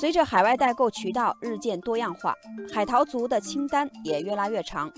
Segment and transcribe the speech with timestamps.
[0.00, 2.34] 随着海外代购渠道日渐多样化，
[2.72, 4.90] 海淘族的清单也越拉越长。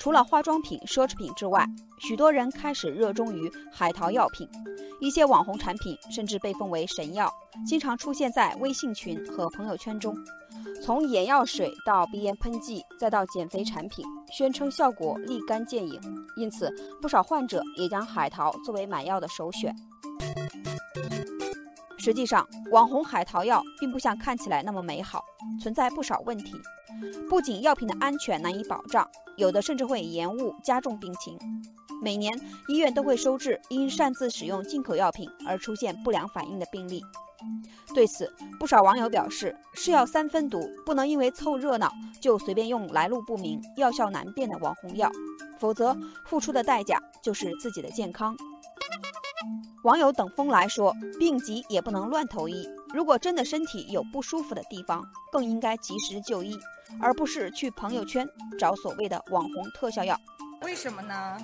[0.00, 1.64] 除了化妆品、奢侈品之外，
[2.00, 4.48] 许多人开始热衷于海淘药品。
[4.98, 7.32] 一些网红产品甚至被封为神药，
[7.64, 10.12] 经常出现在微信群和朋友圈中。
[10.82, 16.00] 从眼药水到鼻炎喷剂，再到减肥产品，宣称效果立竿见影。
[16.36, 16.68] 因此，
[17.00, 19.72] 不少患者也将海淘作为买药的首选。
[21.98, 25.24] 实际上，网红海淘药并不像看起来那么美好，
[25.60, 26.52] 存在不少问题。
[27.28, 29.06] 不仅药品的安全难以保障，
[29.36, 31.36] 有的甚至会延误加重病情。
[32.00, 32.32] 每年，
[32.68, 37.02] 医院都会收治因擅自使用进口药品而出现不良反应的病例。
[37.94, 45.10] 对此，不少网友表示：“是药三分毒，不能因为凑热闹就随便用来路不明、药效难辨的网红药，
[45.58, 48.36] 否则付出的代价就是自己的健康。”
[49.84, 56.58] 网友等风来说：“病急也不能乱投医，如果真的身体有不舒服的地方，更应该及时就医，
[57.00, 58.28] 而不是去朋友圈
[58.58, 60.18] 找所谓的网红特效药。
[60.62, 61.38] 为什么呢？”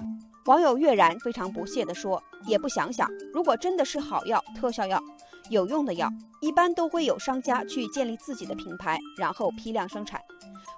[0.47, 5.00] 网友月然非常不屑地说：“也不想想，如果真的是好药、特效药、
[5.48, 6.11] 有用的药，
[6.42, 10.20] 一般都会有商家去建立自己的品牌，然后批量生产。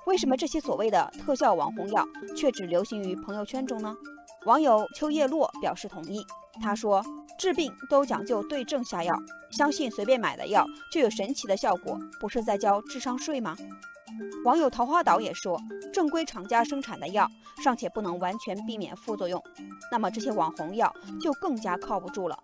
[0.05, 2.07] 为什么这些所谓的特效网红药
[2.37, 3.97] 却只流行于朋友圈中呢？”
[4.47, 6.25] 网友秋叶落表示同意，
[6.63, 7.05] 他说
[7.37, 9.13] ：“治病都讲究对症下药，
[9.51, 13.57] 相信随便买的药就有神奇的效果，不是在交智商税吗？”
[14.47, 15.61] 网友桃花岛也说，
[15.93, 17.29] 正规厂家生产的药
[17.61, 19.43] 尚且不能完全避免副作用，
[19.91, 22.39] 那么这些网红药就更加靠不住了。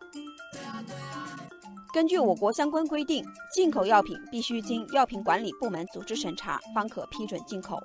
[1.92, 7.78] 根据我国相关规定，进口药品必须经药品管理部门组织审查，方可批准进口。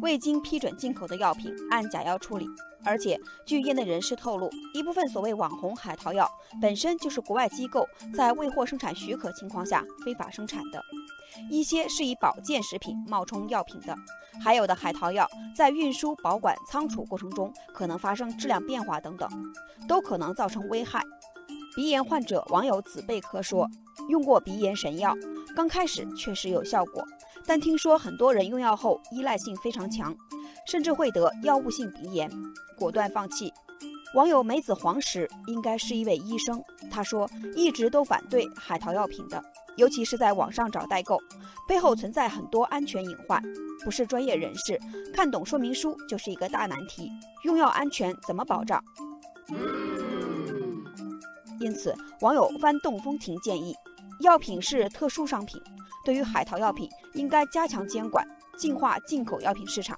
[0.00, 2.46] 未经批准进口的药品按假药处理。
[2.84, 6.28] 而且，据业内人士透露，一部分所谓网红海淘药
[6.60, 10.82] 本身就是国外机构在未获生产许可情况下非法生产的。
[11.48, 13.96] 一些是以保健食品冒充药品的，
[14.42, 19.28] 还有的海淘药在运输、保管、仓储过程中可能发生质量变化等等，
[19.86, 21.00] 都可能造成危害。
[21.74, 23.66] 鼻炎患者网友子贝壳说，
[24.08, 25.14] 用过鼻炎神药，
[25.56, 27.02] 刚开始确实有效果，
[27.46, 30.14] 但听说很多人用药后依赖性非常强，
[30.66, 32.30] 甚至会得药物性鼻炎，
[32.78, 33.50] 果断放弃。
[34.14, 39.42] 网友梅子黄石应该是一位医生，他说一直都反对海淘药品的。
[39.78, 41.18] 尤其是在网上找代购，
[41.66, 43.42] 背后存在很多安全隐患，
[43.82, 44.78] 不是专业人士
[45.14, 47.10] 看懂说明书就是一个大难题。
[47.44, 48.84] 用药安全怎么保障？
[51.62, 53.72] 因此，网友弯动风停建议，
[54.20, 55.62] 药品是特殊商品，
[56.04, 58.26] 对于海淘药品应该加强监管，
[58.58, 59.96] 净化进口药品市场。